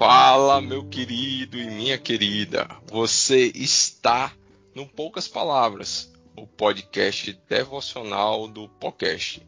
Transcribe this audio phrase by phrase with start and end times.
[0.00, 2.66] Fala, meu querido e minha querida.
[2.86, 4.32] Você está
[4.74, 9.46] no Poucas Palavras, o podcast devocional do podcast.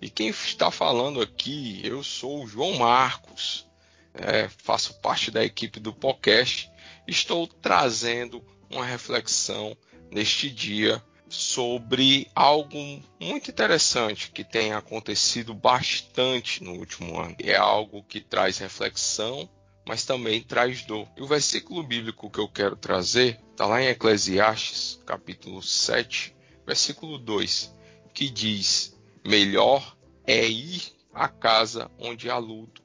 [0.00, 3.64] E quem está falando aqui, eu sou o João Marcos.
[4.12, 6.68] É, faço parte da equipe do podcast.
[7.06, 9.76] Estou trazendo uma reflexão
[10.10, 12.76] neste dia sobre algo
[13.20, 17.36] muito interessante que tem acontecido bastante no último ano.
[17.38, 19.48] É algo que traz reflexão,
[19.86, 21.08] mas também traz dor.
[21.16, 26.34] E o versículo bíblico que eu quero trazer está lá em Eclesiastes, capítulo 7,
[26.66, 27.74] versículo 2,
[28.14, 30.82] que diz: Melhor é ir
[31.12, 32.82] à casa onde há luto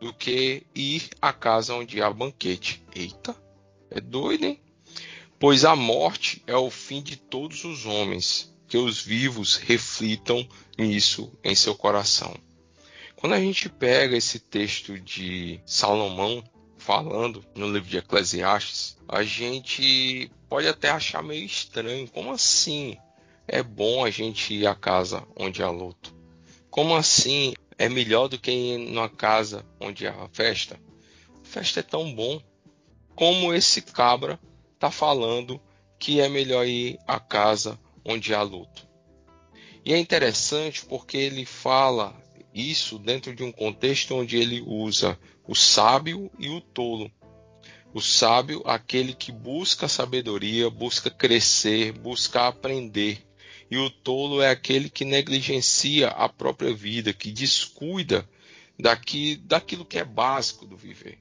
[0.00, 2.82] do que ir à casa onde há banquete.
[2.94, 3.36] Eita,
[3.90, 4.60] é doido, hein?
[5.38, 10.46] Pois a morte é o fim de todos os homens, que os vivos reflitam
[10.78, 12.34] nisso em seu coração.
[13.16, 16.42] Quando a gente pega esse texto de Salomão
[16.80, 22.08] falando no livro de Eclesiastes, a gente pode até achar meio estranho.
[22.08, 22.96] Como assim
[23.46, 26.14] é bom a gente ir à casa onde há luto?
[26.70, 30.80] Como assim é melhor do que ir numa casa onde há festa?
[31.40, 32.42] A festa é tão bom.
[33.14, 34.40] Como esse cabra
[34.74, 35.60] está falando
[35.98, 38.88] que é melhor ir à casa onde há luto.
[39.84, 42.19] E é interessante porque ele fala
[42.54, 47.10] isso dentro de um contexto onde ele usa o sábio e o tolo.
[47.92, 53.26] O sábio, aquele que busca sabedoria, busca crescer, busca aprender.
[53.70, 58.28] E o tolo é aquele que negligencia a própria vida, que descuida
[58.78, 61.18] daqui, daquilo que é básico do viver.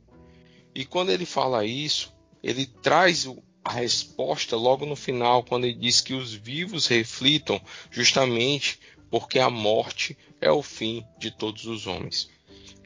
[0.73, 3.27] E quando ele fala isso, ele traz
[3.63, 9.49] a resposta logo no final, quando ele diz que os vivos reflitam justamente porque a
[9.49, 12.29] morte é o fim de todos os homens.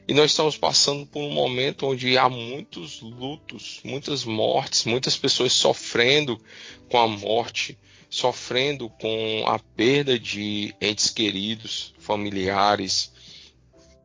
[0.06, 5.52] E nós estamos passando por um momento onde há muitos lutos, muitas mortes, muitas pessoas
[5.52, 6.38] sofrendo
[6.90, 7.78] com a morte,
[8.10, 13.12] sofrendo com a perda de entes queridos, familiares,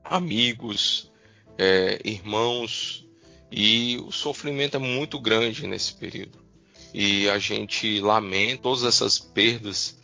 [0.04, 1.12] amigos,
[1.58, 3.06] é, irmãos,
[3.52, 6.50] e o sofrimento é muito grande nesse período
[6.94, 9.99] e a gente lamenta todas essas perdas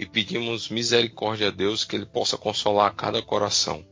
[0.00, 3.86] e pedimos misericórdia a Deus que Ele possa consolar cada coração.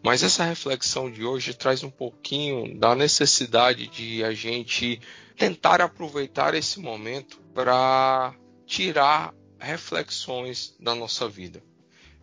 [0.00, 5.00] Mas essa reflexão de hoje traz um pouquinho da necessidade de a gente
[5.36, 11.60] tentar aproveitar esse momento para tirar reflexões da nossa vida.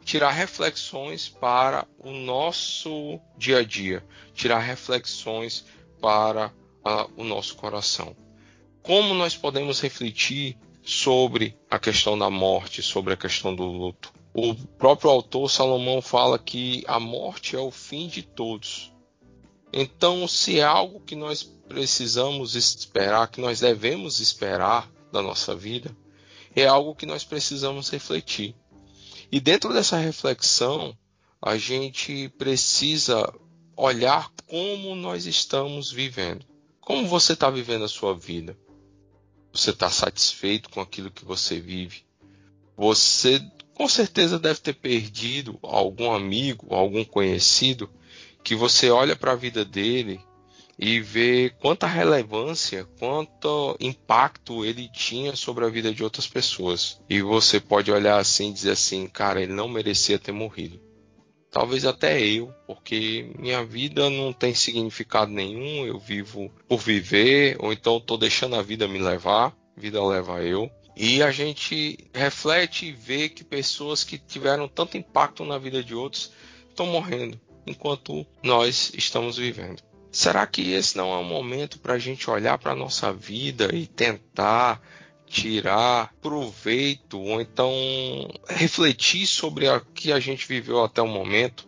[0.05, 4.01] Tirar reflexões para o nosso dia a dia,
[4.33, 5.65] tirar reflexões
[5.99, 8.15] para uh, o nosso coração
[8.83, 14.13] como nós podemos refletir sobre a questão da morte, sobre a questão do luto.
[14.33, 18.91] O próprio autor Salomão fala que a morte é o fim de todos.
[19.71, 25.95] Então, se é algo que nós precisamos esperar, que nós devemos esperar da nossa vida,
[26.55, 28.55] é algo que nós precisamos refletir.
[29.31, 30.95] E dentro dessa reflexão,
[31.41, 33.33] a gente precisa
[33.75, 36.45] olhar como nós estamos vivendo.
[36.79, 38.57] Como você está vivendo a sua vida?
[39.53, 42.03] Você está satisfeito com aquilo que você vive?
[42.75, 43.39] Você
[43.75, 47.89] com certeza deve ter perdido algum amigo, algum conhecido
[48.43, 50.19] que você olha para a vida dele
[50.77, 56.99] e vê quanta relevância, quanto impacto ele tinha sobre a vida de outras pessoas.
[57.07, 60.81] E você pode olhar assim e dizer assim, cara, ele não merecia ter morrido.
[61.53, 67.71] Talvez até eu, porque minha vida não tem significado nenhum, eu vivo por viver, ou
[67.71, 70.67] então estou deixando a vida me levar, vida leva eu.
[70.97, 75.93] E a gente reflete e vê que pessoas que tiveram tanto impacto na vida de
[75.93, 76.31] outros
[76.67, 79.83] estão morrendo, enquanto nós estamos vivendo.
[80.11, 83.69] Será que esse não é um momento para a gente olhar para a nossa vida
[83.71, 84.81] e tentar
[85.33, 87.73] tirar proveito ou então
[88.47, 91.67] refletir sobre o que a gente viveu até o momento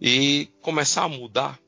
[0.00, 1.58] e começar a mudar?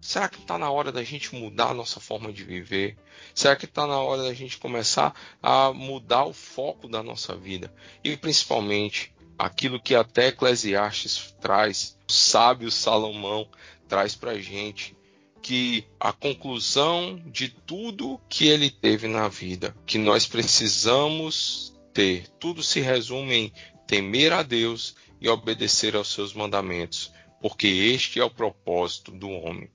[0.00, 2.96] Será que está na hora da gente mudar a nossa forma de viver?
[3.34, 5.12] Será que está na hora da gente começar
[5.42, 7.74] a mudar o foco da nossa vida?
[8.04, 13.48] E principalmente aquilo que até Eclesiastes traz, o sábio Salomão
[13.88, 14.96] traz para a gente,
[15.44, 22.62] que a conclusão de tudo que ele teve na vida, que nós precisamos ter, tudo
[22.62, 23.52] se resume em
[23.86, 27.12] temer a Deus e obedecer aos seus mandamentos,
[27.42, 29.68] porque este é o propósito do homem.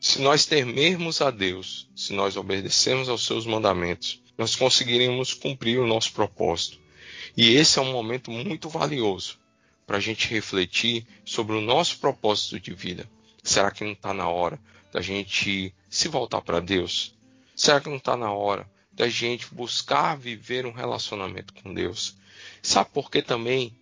[0.00, 5.86] Se nós temermos a Deus, se nós obedecermos aos seus mandamentos, nós conseguiremos cumprir o
[5.86, 6.80] nosso propósito.
[7.36, 9.38] E esse é um momento muito valioso
[9.86, 13.08] para a gente refletir sobre o nosso propósito de vida.
[13.44, 14.58] Será que não está na hora
[14.94, 17.16] da gente se voltar para Deus?
[17.56, 22.16] Será que não está na hora da gente buscar viver um relacionamento com Deus?
[22.62, 23.76] Sabe por que também?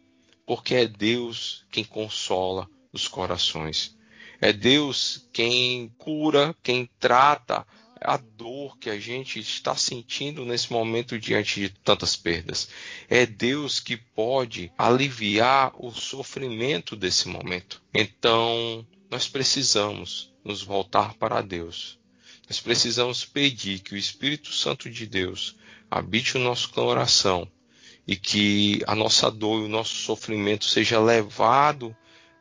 [0.46, 3.94] Porque é Deus quem consola os corações.
[4.40, 7.66] É Deus quem cura, quem trata
[8.00, 12.70] a dor que a gente está sentindo nesse momento diante de tantas perdas.
[13.08, 17.82] É Deus que pode aliviar o sofrimento desse momento.
[17.94, 21.98] Então, nós precisamos nos voltar para Deus.
[22.48, 25.56] Nós precisamos pedir que o Espírito Santo de Deus
[25.90, 27.48] habite o nosso coração
[28.06, 31.96] e que a nossa dor e o nosso sofrimento seja levado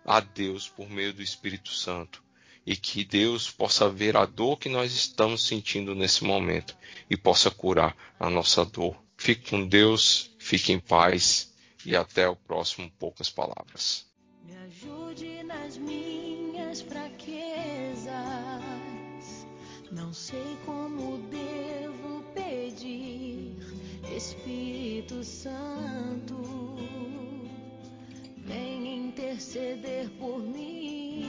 [0.06, 2.24] a Deus por meio do Espírito Santo
[2.66, 6.76] e que Deus possa ver a dor que nós estamos sentindo nesse momento
[7.10, 9.02] e possa curar a nossa dor.
[9.18, 11.54] Fique com Deus, fique em paz
[11.86, 14.11] e até o próximo Poucas Palavras.
[20.12, 23.56] Não sei como devo pedir,
[24.14, 26.76] Espírito Santo,
[28.36, 31.24] vem interceder por mim.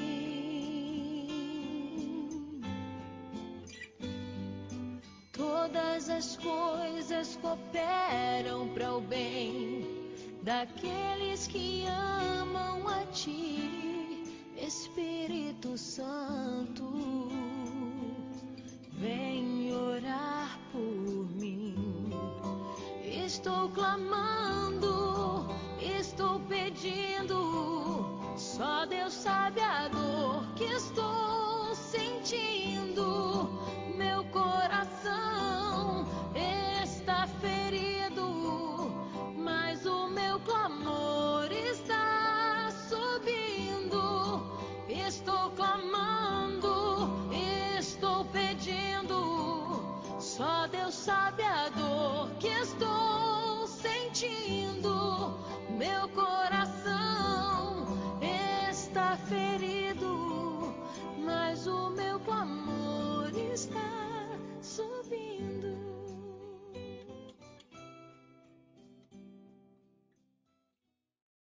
[5.31, 10.11] Todas as coisas cooperam para o bem
[10.43, 14.25] daqueles que amam a Ti,
[14.56, 17.21] Espírito Santo.
[23.74, 25.46] Clamando,
[25.80, 28.06] estou pedindo.
[28.36, 31.01] Só Deus sabe a dor que estou